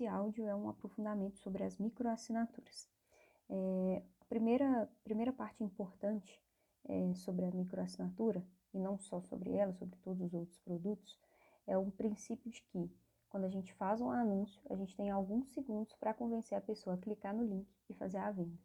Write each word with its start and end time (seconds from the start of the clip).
esse 0.00 0.06
áudio 0.06 0.46
é 0.46 0.56
um 0.56 0.70
aprofundamento 0.70 1.36
sobre 1.40 1.62
as 1.62 1.76
microassinaturas. 1.76 2.88
É, 3.50 4.02
a 4.18 4.24
primeira, 4.24 4.90
primeira 5.04 5.30
parte 5.30 5.62
importante 5.62 6.42
é, 6.86 7.14
sobre 7.16 7.44
a 7.44 7.50
microassinatura, 7.50 8.42
e 8.72 8.78
não 8.78 8.98
só 8.98 9.20
sobre 9.20 9.52
ela, 9.52 9.74
sobre 9.74 9.98
todos 9.98 10.22
os 10.22 10.32
outros 10.32 10.58
produtos, 10.60 11.18
é 11.66 11.76
o 11.76 11.90
princípio 11.90 12.50
de 12.50 12.62
que 12.62 12.90
quando 13.28 13.44
a 13.44 13.50
gente 13.50 13.74
faz 13.74 14.00
um 14.00 14.10
anúncio, 14.10 14.58
a 14.70 14.74
gente 14.74 14.96
tem 14.96 15.10
alguns 15.10 15.50
segundos 15.50 15.94
para 15.96 16.14
convencer 16.14 16.56
a 16.56 16.62
pessoa 16.62 16.94
a 16.94 16.98
clicar 16.98 17.34
no 17.34 17.44
link 17.44 17.68
e 17.90 17.92
fazer 17.92 18.18
a 18.18 18.30
venda. 18.30 18.58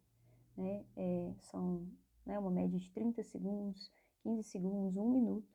Né? 0.56 0.86
É, 0.96 1.34
são 1.42 1.86
né, 2.24 2.38
uma 2.38 2.50
média 2.50 2.78
de 2.78 2.90
30 2.92 3.22
segundos, 3.22 3.92
15 4.22 4.42
segundos, 4.42 4.96
um 4.96 5.10
minuto, 5.10 5.54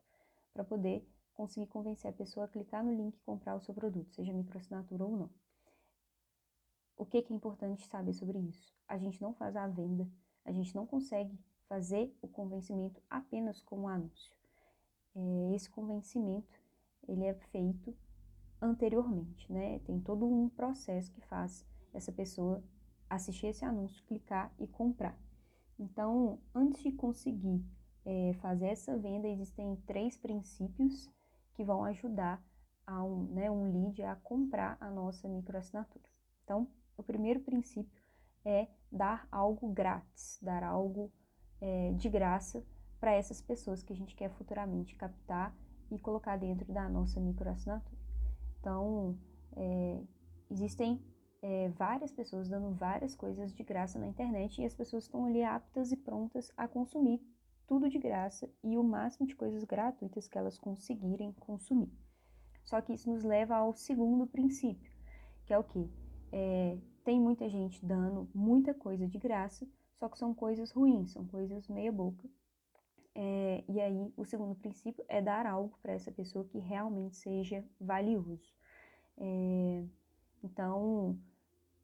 para 0.53 0.63
poder 0.63 1.09
conseguir 1.33 1.65
convencer 1.65 2.11
a 2.11 2.13
pessoa 2.13 2.45
a 2.45 2.49
clicar 2.49 2.83
no 2.83 2.93
link 2.93 3.17
e 3.17 3.21
comprar 3.21 3.55
o 3.55 3.61
seu 3.61 3.73
produto, 3.73 4.13
seja 4.13 4.31
microassinatura 4.31 5.03
ou 5.03 5.17
não. 5.17 5.40
O 7.01 7.05
que, 7.07 7.19
que 7.23 7.33
é 7.33 7.35
importante 7.35 7.83
saber 7.87 8.13
sobre 8.13 8.37
isso? 8.37 8.71
A 8.87 8.95
gente 8.95 9.19
não 9.23 9.33
faz 9.33 9.55
a 9.55 9.67
venda, 9.67 10.07
a 10.45 10.51
gente 10.51 10.75
não 10.75 10.85
consegue 10.85 11.35
fazer 11.67 12.15
o 12.21 12.27
convencimento 12.27 13.01
apenas 13.09 13.59
com 13.63 13.79
o 13.79 13.87
anúncio. 13.87 14.31
É, 15.15 15.55
esse 15.55 15.67
convencimento 15.67 16.61
ele 17.07 17.25
é 17.25 17.33
feito 17.33 17.97
anteriormente, 18.61 19.51
né? 19.51 19.79
Tem 19.79 19.99
todo 19.99 20.27
um 20.27 20.47
processo 20.47 21.11
que 21.11 21.21
faz 21.21 21.65
essa 21.91 22.11
pessoa 22.11 22.63
assistir 23.09 23.47
esse 23.47 23.65
anúncio, 23.65 24.05
clicar 24.05 24.53
e 24.59 24.67
comprar. 24.67 25.17
Então, 25.79 26.37
antes 26.53 26.83
de 26.83 26.91
conseguir 26.91 27.65
é, 28.05 28.33
fazer 28.33 28.67
essa 28.67 28.95
venda, 28.95 29.27
existem 29.27 29.75
três 29.87 30.15
princípios 30.19 31.09
que 31.55 31.63
vão 31.63 31.83
ajudar 31.83 32.39
a 32.85 33.03
um, 33.03 33.23
né, 33.23 33.49
um 33.49 33.71
lead 33.71 34.03
a 34.03 34.15
comprar 34.17 34.77
a 34.79 34.91
nossa 34.91 35.27
microassinatura. 35.27 36.05
Então, 36.43 36.67
o 37.01 37.03
primeiro 37.03 37.39
princípio 37.39 38.01
é 38.45 38.67
dar 38.91 39.27
algo 39.31 39.71
grátis, 39.71 40.39
dar 40.41 40.63
algo 40.63 41.11
é, 41.59 41.91
de 41.93 42.09
graça 42.09 42.63
para 42.99 43.13
essas 43.13 43.41
pessoas 43.41 43.83
que 43.83 43.93
a 43.93 43.95
gente 43.95 44.15
quer 44.15 44.29
futuramente 44.29 44.95
captar 44.95 45.55
e 45.91 45.99
colocar 45.99 46.37
dentro 46.37 46.71
da 46.71 46.87
nossa 46.87 47.19
microassinatura. 47.19 47.99
Então, 48.59 49.17
é, 49.55 50.01
existem 50.49 51.01
é, 51.41 51.69
várias 51.69 52.11
pessoas 52.11 52.47
dando 52.47 52.71
várias 52.75 53.15
coisas 53.15 53.53
de 53.53 53.63
graça 53.63 53.97
na 53.97 54.07
internet 54.07 54.61
e 54.61 54.65
as 54.65 54.75
pessoas 54.75 55.05
estão 55.05 55.25
ali 55.25 55.43
aptas 55.43 55.91
e 55.91 55.97
prontas 55.97 56.51
a 56.55 56.67
consumir 56.67 57.19
tudo 57.67 57.89
de 57.89 57.97
graça 57.97 58.49
e 58.63 58.77
o 58.77 58.83
máximo 58.83 59.25
de 59.25 59.35
coisas 59.35 59.63
gratuitas 59.63 60.27
que 60.27 60.37
elas 60.37 60.57
conseguirem 60.57 61.31
consumir. 61.33 61.91
Só 62.63 62.79
que 62.81 62.93
isso 62.93 63.09
nos 63.09 63.23
leva 63.23 63.55
ao 63.55 63.73
segundo 63.73 64.27
princípio, 64.27 64.91
que 65.45 65.53
é 65.53 65.57
o 65.57 65.63
que? 65.63 65.89
É, 66.31 66.77
tem 67.03 67.19
muita 67.19 67.49
gente 67.49 67.85
dando 67.85 68.29
muita 68.33 68.73
coisa 68.73 69.07
de 69.07 69.17
graça, 69.17 69.67
só 69.95 70.09
que 70.09 70.17
são 70.17 70.33
coisas 70.33 70.71
ruins, 70.71 71.11
são 71.11 71.25
coisas 71.25 71.67
meia 71.67 71.91
boca. 71.91 72.27
É, 73.13 73.63
e 73.67 73.79
aí, 73.81 74.13
o 74.15 74.25
segundo 74.25 74.55
princípio 74.55 75.03
é 75.07 75.21
dar 75.21 75.45
algo 75.45 75.77
para 75.81 75.91
essa 75.91 76.11
pessoa 76.11 76.45
que 76.45 76.59
realmente 76.59 77.17
seja 77.17 77.63
valioso. 77.79 78.53
É, 79.17 79.83
então, 80.43 81.17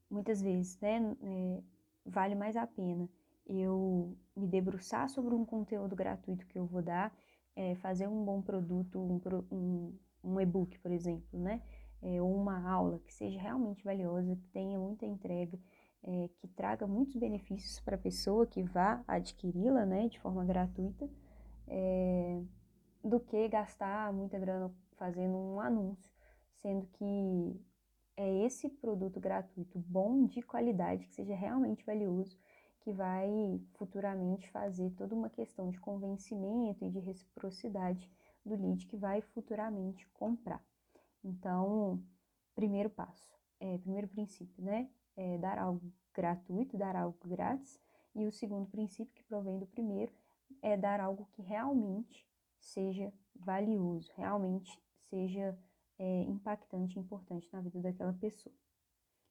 muitas 0.09 0.41
vezes, 0.41 0.79
né, 0.79 0.99
é, 1.21 1.61
vale 2.05 2.35
mais 2.35 2.55
a 2.55 2.65
pena 2.65 3.09
eu 3.49 4.15
me 4.35 4.45
debruçar 4.47 5.09
sobre 5.09 5.33
um 5.33 5.45
conteúdo 5.45 5.95
gratuito 5.95 6.45
que 6.47 6.59
eu 6.59 6.65
vou 6.65 6.81
dar, 6.81 7.15
é, 7.55 7.75
fazer 7.75 8.07
um 8.07 8.23
bom 8.23 8.41
produto, 8.41 8.99
um, 8.99 9.19
um, 9.51 9.93
um 10.23 10.41
e-book, 10.41 10.77
por 10.79 10.91
exemplo, 10.91 11.39
né? 11.39 11.61
É, 12.01 12.21
ou 12.21 12.35
uma 12.35 12.69
aula 12.69 12.99
que 12.99 13.13
seja 13.13 13.39
realmente 13.39 13.83
valiosa, 13.83 14.35
que 14.35 14.47
tenha 14.49 14.77
muita 14.77 15.05
entrega, 15.05 15.59
é, 16.03 16.29
que 16.37 16.47
traga 16.49 16.85
muitos 16.85 17.15
benefícios 17.15 17.79
para 17.79 17.95
a 17.95 17.99
pessoa 17.99 18.45
que 18.45 18.61
vá 18.61 19.03
adquiri-la, 19.07 19.85
né, 19.85 20.07
de 20.07 20.19
forma 20.19 20.45
gratuita, 20.45 21.09
é, 21.67 22.41
do 23.03 23.19
que 23.19 23.47
gastar 23.47 24.13
muita 24.13 24.37
grana 24.37 24.71
fazendo 24.97 25.35
um 25.35 25.59
anúncio, 25.59 26.11
sendo 26.55 26.87
que 26.87 27.59
é 28.15 28.45
esse 28.45 28.69
produto 28.69 29.19
gratuito 29.19 29.77
bom, 29.79 30.25
de 30.25 30.41
qualidade, 30.41 31.05
que 31.05 31.13
seja 31.13 31.35
realmente 31.35 31.85
valioso, 31.85 32.37
que 32.81 32.91
vai 32.91 33.61
futuramente 33.73 34.49
fazer 34.49 34.89
toda 34.91 35.13
uma 35.13 35.29
questão 35.29 35.69
de 35.69 35.79
convencimento 35.79 36.83
e 36.83 36.89
de 36.89 36.99
reciprocidade 36.99 38.09
do 38.45 38.55
lead 38.55 38.87
que 38.87 38.97
vai 38.97 39.21
futuramente 39.21 40.07
comprar. 40.13 40.63
Então, 41.23 42.03
primeiro 42.55 42.89
passo, 42.89 43.33
é, 43.59 43.77
primeiro 43.77 44.07
princípio, 44.07 44.63
né? 44.63 44.89
É 45.15 45.37
dar 45.37 45.57
algo 45.57 45.91
gratuito, 46.13 46.77
dar 46.77 46.95
algo 46.95 47.17
grátis. 47.25 47.79
E 48.15 48.25
o 48.25 48.31
segundo 48.31 48.67
princípio, 48.69 49.13
que 49.13 49.23
provém 49.23 49.59
do 49.59 49.67
primeiro, 49.67 50.11
é 50.61 50.75
dar 50.75 50.99
algo 50.99 51.27
que 51.33 51.41
realmente 51.41 52.27
seja 52.59 53.13
valioso, 53.35 54.11
realmente 54.15 54.81
seja 55.09 55.57
é, 55.99 56.21
impactante 56.23 56.99
importante 56.99 57.49
na 57.51 57.61
vida 57.61 57.81
daquela 57.81 58.13
pessoa. 58.13 58.55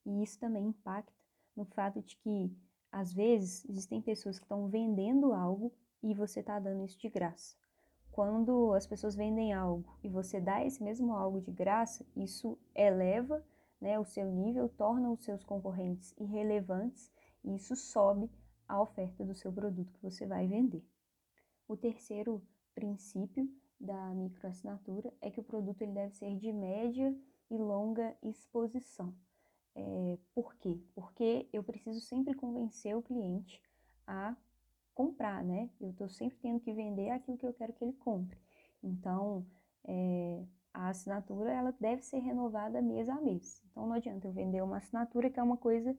E 0.04 0.22
isso 0.22 0.38
também 0.38 0.66
impacta 0.66 1.12
no 1.56 1.64
fato 1.64 2.00
de 2.02 2.16
que 2.16 2.56
às 2.96 3.12
vezes, 3.12 3.64
existem 3.68 4.00
pessoas 4.00 4.38
que 4.38 4.44
estão 4.44 4.68
vendendo 4.68 5.34
algo 5.34 5.70
e 6.02 6.14
você 6.14 6.40
está 6.40 6.58
dando 6.58 6.84
isso 6.84 6.98
de 6.98 7.08
graça. 7.08 7.54
Quando 8.16 8.72
as 8.72 8.86
pessoas 8.86 9.14
vendem 9.14 9.52
algo 9.52 9.94
e 10.02 10.08
você 10.08 10.40
dá 10.40 10.64
esse 10.64 10.82
mesmo 10.82 11.12
algo 11.12 11.38
de 11.38 11.52
graça, 11.52 12.02
isso 12.16 12.58
eleva 12.74 13.44
né, 13.78 14.00
o 14.00 14.06
seu 14.06 14.32
nível, 14.32 14.70
torna 14.70 15.10
os 15.10 15.22
seus 15.22 15.44
concorrentes 15.44 16.14
irrelevantes 16.16 17.12
e 17.44 17.54
isso 17.54 17.76
sobe 17.76 18.30
a 18.66 18.80
oferta 18.80 19.22
do 19.22 19.34
seu 19.34 19.52
produto 19.52 19.92
que 19.92 20.02
você 20.02 20.24
vai 20.24 20.48
vender. 20.48 20.82
O 21.68 21.76
terceiro 21.76 22.42
princípio 22.74 23.46
da 23.78 24.08
microassinatura 24.14 25.12
é 25.20 25.30
que 25.30 25.40
o 25.40 25.44
produto 25.44 25.82
ele 25.82 25.92
deve 25.92 26.14
ser 26.14 26.34
de 26.38 26.50
média 26.54 27.14
e 27.50 27.58
longa 27.58 28.16
exposição. 28.22 29.14
É, 29.74 30.18
por 30.34 30.54
quê? 30.54 30.80
Porque 30.94 31.50
eu 31.52 31.62
preciso 31.62 32.00
sempre 32.00 32.32
convencer 32.32 32.96
o 32.96 33.02
cliente 33.02 33.60
a 34.06 34.34
comprar, 34.96 35.44
né? 35.44 35.68
Eu 35.78 35.90
estou 35.90 36.08
sempre 36.08 36.38
tendo 36.38 36.58
que 36.58 36.72
vender 36.72 37.10
aquilo 37.10 37.36
que 37.36 37.46
eu 37.46 37.52
quero 37.52 37.74
que 37.74 37.84
ele 37.84 37.92
compre. 37.92 38.38
Então, 38.82 39.46
é, 39.84 40.42
a 40.72 40.88
assinatura 40.88 41.52
ela 41.52 41.72
deve 41.78 42.02
ser 42.02 42.18
renovada 42.18 42.80
mês 42.80 43.08
a 43.08 43.20
mês. 43.20 43.62
Então, 43.70 43.86
não 43.86 43.92
adianta 43.92 44.26
eu 44.26 44.32
vender 44.32 44.62
uma 44.62 44.78
assinatura 44.78 45.28
que 45.30 45.38
é 45.38 45.42
uma 45.42 45.58
coisa 45.58 45.94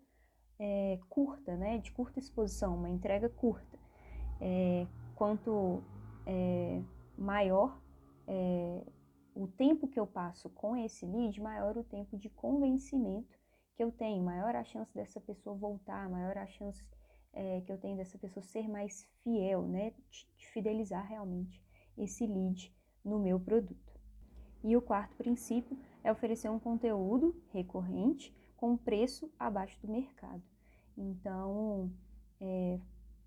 é, 0.58 1.00
curta, 1.08 1.56
né? 1.56 1.78
De 1.78 1.92
curta 1.92 2.18
exposição, 2.18 2.76
uma 2.76 2.90
entrega 2.90 3.30
curta. 3.30 3.78
É, 4.42 4.88
quanto 5.16 5.84
é, 6.26 6.82
maior 7.16 7.80
é, 8.28 8.84
o 9.36 9.48
tempo 9.48 9.88
que 9.88 10.00
eu 10.00 10.08
passo 10.08 10.50
com 10.50 10.76
esse 10.76 11.06
lead, 11.06 11.40
maior 11.40 11.78
o 11.78 11.84
tempo 11.84 12.18
de 12.18 12.30
convencimento 12.32 13.38
que 13.76 13.84
eu 13.84 13.92
tenho, 13.92 14.24
maior 14.24 14.56
a 14.56 14.64
chance 14.64 14.92
dessa 14.96 15.22
pessoa 15.22 15.56
voltar, 15.56 16.10
maior 16.10 16.36
a 16.36 16.48
chance 16.48 16.84
é, 17.38 17.62
que 17.62 17.72
eu 17.72 17.78
tenho 17.78 17.96
dessa 17.96 18.18
pessoa 18.18 18.44
ser 18.44 18.68
mais 18.68 19.08
fiel, 19.24 19.62
né? 19.68 19.94
De, 20.10 20.28
de 20.36 20.48
fidelizar 20.48 21.06
realmente 21.08 21.62
esse 21.96 22.26
lead 22.26 22.76
no 23.06 23.20
meu 23.20 23.40
produto. 23.40 23.94
E 24.64 24.76
o 24.76 24.82
quarto 24.82 25.16
princípio 25.16 25.78
é 26.04 26.12
oferecer 26.12 26.50
um 26.50 26.60
conteúdo 26.60 27.40
recorrente 27.54 28.36
com 28.58 28.76
preço 28.76 29.32
abaixo 29.40 29.80
do 29.82 29.88
mercado. 29.88 30.42
Então, 30.98 31.92
é, 32.42 32.80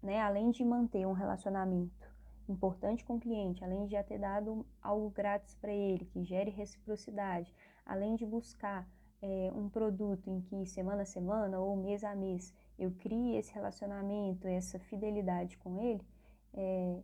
né, 0.03 0.21
além 0.21 0.51
de 0.51 0.65
manter 0.65 1.07
um 1.07 1.13
relacionamento 1.13 2.11
importante 2.49 3.05
com 3.05 3.15
o 3.15 3.21
cliente, 3.21 3.63
além 3.63 3.85
de 3.85 3.93
já 3.93 4.03
ter 4.03 4.19
dado 4.19 4.67
algo 4.83 5.09
grátis 5.11 5.55
para 5.55 5.73
ele, 5.73 6.05
que 6.05 6.25
gere 6.25 6.51
reciprocidade, 6.51 7.55
além 7.87 8.17
de 8.17 8.27
buscar 8.27 8.89
é, 9.23 9.53
um 9.55 9.69
produto 9.69 10.29
em 10.31 10.41
que 10.41 10.67
semana 10.67 11.03
a 11.03 11.07
semana 11.07 11.61
ou 11.61 11.77
mês 11.77 12.03
a 12.05 12.15
mês 12.15 12.55
eu 12.79 12.91
crie 12.93 13.37
esse 13.37 13.53
relacionamento, 13.53 14.47
essa 14.47 14.79
fidelidade 14.79 15.59
com 15.59 15.79
ele, 15.79 16.03
é, 16.55 17.03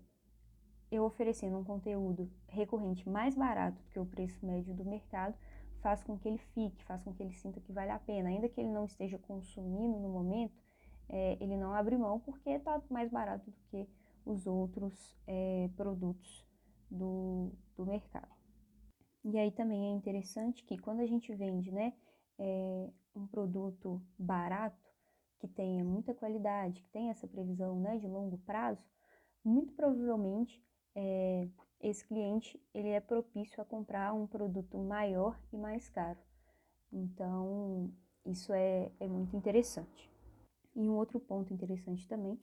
eu 0.91 1.05
oferecendo 1.05 1.59
um 1.59 1.65
conteúdo 1.65 2.31
recorrente 2.49 3.09
mais 3.09 3.35
barato 3.35 3.83
do 3.83 3.91
que 3.91 3.99
o 3.99 4.07
preço 4.07 4.45
médio 4.45 4.75
do 4.75 4.85
mercado, 4.85 5.37
faz 5.81 6.03
com 6.03 6.19
que 6.19 6.27
ele 6.27 6.39
fique, 6.39 6.83
faz 6.85 7.03
com 7.03 7.13
que 7.13 7.23
ele 7.23 7.33
sinta 7.33 7.61
que 7.61 7.73
vale 7.73 7.91
a 7.91 7.99
pena. 7.99 8.29
Ainda 8.29 8.49
que 8.49 8.61
ele 8.61 8.71
não 8.71 8.85
esteja 8.85 9.19
consumindo 9.19 9.99
no 9.99 10.09
momento, 10.09 10.55
é, 11.09 11.37
ele 11.41 11.57
não 11.57 11.73
abre 11.73 11.97
mão 11.97 12.19
porque 12.21 12.51
está 12.51 12.81
mais 12.91 13.11
barato 13.11 13.51
do 13.51 13.57
que 13.71 13.89
os 14.25 14.47
outros 14.47 15.17
é, 15.27 15.71
produtos 15.77 16.45
do, 16.91 17.53
do 17.77 17.87
mercado. 17.87 18.36
E 19.28 19.37
aí 19.37 19.50
também 19.50 19.88
é 19.88 19.90
interessante 19.90 20.62
que 20.62 20.78
quando 20.78 21.00
a 21.00 21.06
gente 21.06 21.34
vende, 21.34 21.73
né, 21.73 21.93
é, 22.38 22.88
um 23.12 23.26
produto 23.26 24.00
barato, 24.17 24.87
que 25.40 25.49
tenha 25.49 25.82
muita 25.82 26.14
qualidade, 26.14 26.81
que 26.81 26.88
tenha 26.90 27.11
essa 27.11 27.26
previsão 27.26 27.81
né, 27.81 27.99
de 27.99 28.06
longo 28.06 28.38
prazo, 28.38 28.81
muito 29.44 29.75
provavelmente 29.75 30.64
é, 30.94 31.49
esse 31.81 32.06
cliente 32.06 32.61
ele 32.73 32.90
é 32.90 33.00
propício 33.00 33.61
a 33.61 33.64
comprar 33.64 34.14
um 34.14 34.28
produto 34.28 34.78
maior 34.78 35.37
e 35.52 35.58
mais 35.58 35.88
caro. 35.88 36.20
Então, 36.93 37.93
isso 38.25 38.52
é, 38.52 38.93
é 39.00 39.08
muito 39.08 39.37
interessante. 39.37 40.08
E 40.76 40.88
um 40.88 40.94
outro 40.94 41.19
ponto 41.19 41.52
interessante 41.52 42.06
também 42.06 42.40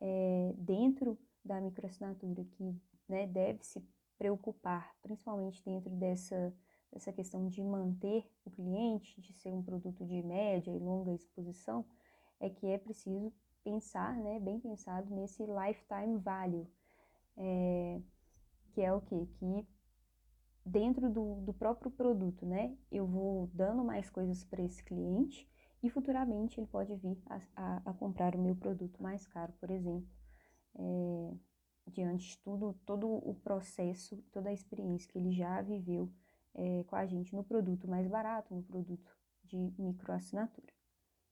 é 0.00 0.54
dentro 0.56 1.18
da 1.44 1.60
microassinatura 1.60 2.42
que 2.42 2.74
né, 3.06 3.26
deve 3.26 3.62
se 3.64 3.82
preocupar, 4.18 4.94
principalmente 5.02 5.62
dentro 5.64 5.90
dessa, 5.90 6.54
dessa 6.92 7.12
questão 7.12 7.48
de 7.48 7.62
manter 7.62 8.24
o 8.44 8.50
cliente, 8.50 9.20
de 9.20 9.32
ser 9.32 9.52
um 9.52 9.62
produto 9.62 10.04
de 10.04 10.22
média 10.22 10.70
e 10.70 10.78
longa 10.78 11.12
exposição, 11.12 11.84
é 12.40 12.50
que 12.50 12.66
é 12.66 12.78
preciso 12.78 13.32
pensar, 13.62 14.16
né, 14.16 14.40
bem 14.40 14.58
pensado 14.58 15.14
nesse 15.14 15.44
lifetime 15.44 16.18
value, 16.18 16.66
é, 17.36 18.00
que 18.72 18.80
é 18.80 18.92
o 18.92 19.00
quê? 19.00 19.28
Que 19.38 19.66
dentro 20.64 21.10
do, 21.10 21.36
do 21.42 21.52
próprio 21.52 21.90
produto, 21.90 22.46
né, 22.46 22.76
eu 22.90 23.06
vou 23.06 23.48
dando 23.52 23.84
mais 23.84 24.10
coisas 24.10 24.44
para 24.44 24.62
esse 24.62 24.82
cliente 24.82 25.48
e 25.82 25.90
futuramente 25.90 26.60
ele 26.60 26.66
pode 26.66 26.94
vir 26.96 27.20
a, 27.26 27.40
a, 27.56 27.82
a, 27.90 27.92
comprar 27.94 28.34
o 28.34 28.38
meu 28.38 28.54
produto 28.54 29.02
mais 29.02 29.26
caro, 29.26 29.52
por 29.60 29.70
exemplo, 29.70 30.06
é, 30.76 31.34
diante 31.86 32.30
de 32.30 32.38
tudo, 32.38 32.74
todo 32.86 33.08
o 33.08 33.34
processo, 33.34 34.16
toda 34.32 34.50
a 34.50 34.52
experiência 34.52 35.10
que 35.10 35.18
ele 35.18 35.32
já 35.32 35.60
viveu 35.62 36.10
é, 36.54 36.84
com 36.84 36.96
a 36.96 37.06
gente 37.06 37.34
no 37.34 37.44
produto 37.44 37.88
mais 37.88 38.06
barato, 38.06 38.54
no 38.54 38.62
produto 38.62 39.16
de 39.44 39.72
microassinatura. 39.78 40.72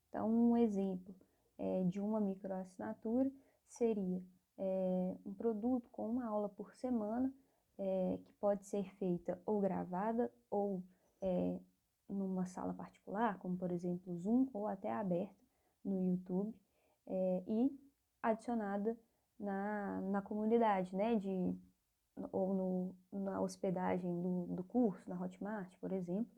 Então, 0.08 0.28
um 0.28 0.56
exemplo 0.56 1.14
é, 1.58 1.84
de 1.84 2.00
uma 2.00 2.20
microassinatura 2.20 3.30
seria 3.68 4.22
é, 4.58 5.16
um 5.24 5.32
produto 5.34 5.88
com 5.90 6.08
uma 6.08 6.26
aula 6.26 6.48
por 6.48 6.74
semana, 6.74 7.32
é, 7.78 8.18
que 8.24 8.32
pode 8.34 8.66
ser 8.66 8.92
feita 8.96 9.40
ou 9.46 9.60
gravada 9.60 10.30
ou 10.50 10.82
é, 11.22 11.60
numa 12.08 12.46
sala 12.46 12.74
particular, 12.74 13.38
como 13.38 13.56
por 13.56 13.70
exemplo 13.70 14.14
Zoom, 14.16 14.48
ou 14.52 14.66
até 14.66 14.92
aberta 14.92 15.46
no 15.84 16.10
YouTube, 16.10 16.54
é, 17.06 17.44
e 17.46 17.70
adicionada 18.22 18.98
na, 19.40 20.00
na 20.02 20.22
comunidade, 20.22 20.94
né, 20.94 21.16
de, 21.16 21.56
ou 22.30 22.54
no, 22.54 23.20
na 23.24 23.40
hospedagem 23.40 24.20
do, 24.20 24.46
do 24.46 24.62
curso, 24.64 25.08
na 25.08 25.20
Hotmart, 25.20 25.74
por 25.80 25.92
exemplo, 25.92 26.30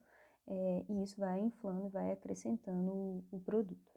é, 0.47 0.85
e 0.89 1.03
isso 1.03 1.19
vai 1.21 1.41
inflando 1.41 1.87
e 1.87 1.91
vai 1.91 2.13
acrescentando 2.13 2.93
o, 2.93 3.25
o 3.33 3.41
produto. 3.41 3.93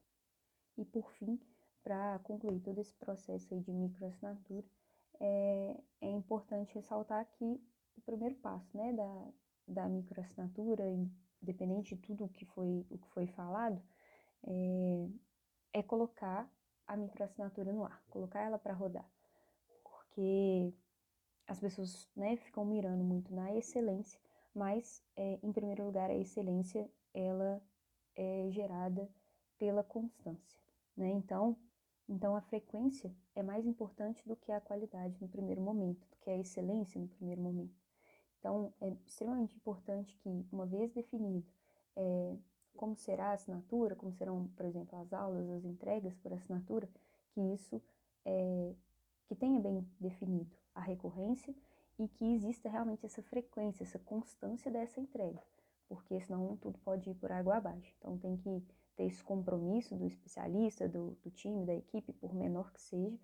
E 0.78 0.84
por 0.84 1.12
fim, 1.13 1.40
para 1.84 2.19
concluir 2.24 2.60
todo 2.62 2.80
esse 2.81 2.94
processo 2.96 3.56
de 3.62 3.72
microassinatura, 3.72 4.66
é, 5.19 5.78
é 6.01 6.10
importante 6.10 6.74
ressaltar 6.74 7.25
que 7.38 7.46
o 7.96 8.01
primeiro 8.01 8.36
passo 8.36 8.75
né, 8.75 8.92
da, 8.92 9.28
da 9.68 9.88
microassinatura, 9.88 10.84
independente 11.42 11.96
de 11.96 12.01
tudo 12.01 12.25
o 12.25 12.30
que 12.30 12.46
foi, 12.46 12.86
o 12.90 12.98
que 12.98 13.08
foi 13.10 13.28
falado, 13.28 13.81
é, 14.48 15.08
é 15.74 15.84
colocar 15.84 16.50
a 16.88 16.96
microassinatura 16.98 17.72
no 17.72 17.84
ar, 17.84 18.04
colocar 18.10 18.42
ela 18.42 18.58
para 18.58 18.74
rodar. 18.74 19.10
Porque 19.84 20.74
as 21.48 21.60
pessoas 21.60 22.10
né, 22.16 22.36
ficam 22.38 22.66
mirando 22.66 23.04
muito 23.04 23.34
na 23.34 23.54
excelência, 23.56 24.20
mas, 24.54 25.04
é, 25.16 25.40
em 25.44 25.52
primeiro 25.52 25.86
lugar, 25.86 26.10
a 26.10 26.16
excelência 26.16 26.90
ela 27.14 27.62
é 28.16 28.48
gerada 28.50 29.10
pela 29.58 29.84
constância. 29.84 30.60
Né? 30.96 31.12
Então, 31.12 31.58
então, 32.08 32.36
a 32.36 32.42
frequência 32.42 33.12
é 33.34 33.42
mais 33.42 33.66
importante 33.66 34.28
do 34.28 34.36
que 34.36 34.52
a 34.52 34.62
qualidade 34.62 35.20
no 35.20 35.28
primeiro 35.28 35.62
momento, 35.62 36.08
do 36.08 36.18
que 36.18 36.30
a 36.30 36.38
excelência 36.38 37.02
no 37.02 37.08
primeiro 37.08 37.42
momento. 37.42 37.76
Então, 38.40 38.72
é 38.80 38.96
extremamente 39.08 39.56
importante 39.56 40.16
que, 40.18 40.46
uma 40.52 40.68
vez 40.68 40.94
definido 40.94 41.44
é, 41.96 42.36
como 42.75 42.95
será 42.95 43.30
a 43.30 43.33
assinatura, 43.33 43.95
como 43.95 44.13
serão, 44.13 44.48
por 44.56 44.66
exemplo, 44.66 44.98
as 45.00 45.13
aulas, 45.13 45.50
as 45.50 45.66
entregas 45.66 46.16
por 46.18 46.33
assinatura, 46.33 46.88
que 47.31 47.42
isso 47.54 47.81
é, 48.25 48.74
que 49.27 49.36
tenha 49.36 49.60
bem 49.60 49.88
definido 50.00 50.56
a 50.74 50.81
recorrência 50.81 51.54
e 51.98 52.07
que 52.07 52.33
exista 52.33 52.69
realmente 52.69 53.06
essa 53.06 53.22
frequência, 53.24 53.83
essa 53.83 54.00
constância 54.00 54.69
dessa 54.69 55.00
entrega, 55.00 55.42
porque 55.88 56.19
senão 56.22 56.57
tudo 56.57 56.77
pode 56.80 57.10
ir 57.10 57.16
por 57.16 57.31
água 57.31 57.57
abaixo. 57.57 57.94
Então 57.98 58.18
tem 58.18 58.38
que 58.38 58.63
ter 58.95 59.06
esse 59.06 59.24
compromisso 59.24 59.95
do 59.95 60.06
especialista, 60.06 60.88
do, 60.88 61.18
do 61.24 61.31
time, 61.31 61.66
da 61.66 61.75
equipe, 61.75 62.13
por 62.13 62.33
menor 62.33 62.72
que 62.72 62.81
seja, 62.81 63.18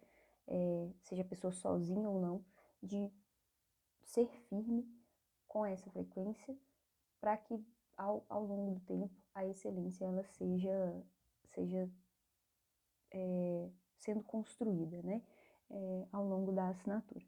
é, 0.47 0.89
seja 1.01 1.21
a 1.21 1.25
pessoa 1.25 1.51
sozinha 1.51 2.09
ou 2.09 2.19
não, 2.19 2.45
de 2.81 3.11
ser 4.03 4.27
firme 4.49 4.87
com 5.47 5.65
essa 5.65 5.89
frequência 5.89 6.57
para 7.19 7.37
que 7.37 7.63
ao, 8.01 8.25
ao 8.27 8.43
longo 8.43 8.75
do 8.75 8.79
tempo 8.81 9.13
a 9.33 9.45
excelência 9.45 10.05
ela 10.05 10.23
seja, 10.23 11.03
seja 11.53 11.89
é, 13.13 13.69
sendo 13.97 14.23
construída 14.23 15.01
né, 15.03 15.21
é, 15.69 16.07
ao 16.11 16.27
longo 16.27 16.51
da 16.51 16.69
assinatura. 16.69 17.25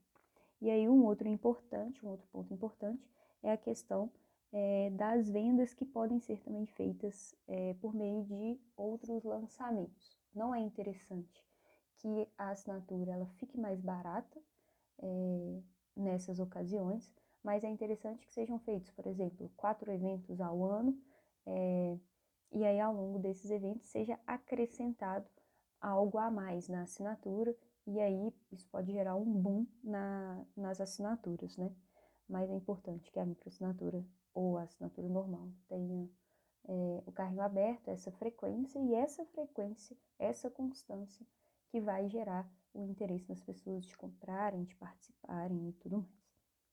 E 0.59 0.69
aí 0.69 0.87
um 0.87 1.05
outro 1.05 1.27
importante, 1.27 2.03
um 2.05 2.09
outro 2.09 2.27
ponto 2.31 2.53
importante 2.53 3.07
é 3.43 3.51
a 3.51 3.57
questão 3.57 4.11
é, 4.51 4.89
das 4.91 5.29
vendas 5.29 5.73
que 5.73 5.85
podem 5.85 6.19
ser 6.19 6.39
também 6.41 6.65
feitas 6.65 7.35
é, 7.47 7.73
por 7.75 7.93
meio 7.93 8.23
de 8.23 8.59
outros 8.75 9.23
lançamentos. 9.23 10.17
Não 10.33 10.55
é 10.55 10.59
interessante 10.59 11.43
que 11.97 12.27
a 12.37 12.49
assinatura 12.49 13.11
ela 13.11 13.27
fique 13.37 13.57
mais 13.59 13.79
barata 13.79 14.41
é, 14.99 15.61
nessas 15.95 16.39
ocasiões, 16.39 17.11
mas 17.43 17.63
é 17.63 17.69
interessante 17.69 18.25
que 18.25 18.33
sejam 18.33 18.57
feitos, 18.59 18.89
por 18.91 19.05
exemplo, 19.05 19.51
quatro 19.57 19.91
eventos 19.91 20.39
ao 20.39 20.63
ano, 20.63 20.97
é, 21.45 21.97
e 22.51 22.65
aí 22.65 22.79
ao 22.79 22.93
longo 22.93 23.19
desses 23.19 23.51
eventos 23.51 23.87
seja 23.87 24.19
acrescentado 24.25 25.27
algo 25.81 26.17
a 26.17 26.31
mais 26.31 26.69
na 26.69 26.83
assinatura, 26.83 27.55
e 27.85 27.99
aí 27.99 28.33
isso 28.51 28.67
pode 28.69 28.93
gerar 28.93 29.15
um 29.15 29.25
boom 29.25 29.67
na, 29.83 30.45
nas 30.55 30.79
assinaturas, 30.79 31.57
né? 31.57 31.75
Mas 32.29 32.49
é 32.49 32.55
importante 32.55 33.11
que 33.11 33.19
a 33.19 33.25
microassinatura 33.25 34.05
ou 34.33 34.57
a 34.57 34.63
assinatura 34.63 35.09
normal 35.09 35.49
tenha 35.67 36.09
é, 36.65 37.03
o 37.05 37.11
carrinho 37.11 37.41
aberto, 37.41 37.89
essa 37.89 38.11
frequência, 38.11 38.79
e 38.79 38.93
essa 38.93 39.25
frequência, 39.25 39.97
essa 40.17 40.49
constância 40.49 41.25
que 41.67 41.81
vai 41.81 42.07
gerar 42.07 42.49
o 42.73 42.85
interesse 42.85 43.27
das 43.27 43.41
pessoas 43.41 43.85
de 43.85 43.97
comprarem, 43.97 44.63
de 44.63 44.75
participarem 44.75 45.69
e 45.69 45.73
tudo 45.73 45.97
mais. 45.97 46.22